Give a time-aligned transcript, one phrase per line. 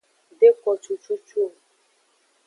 [0.39, 1.49] De ko cucucu o.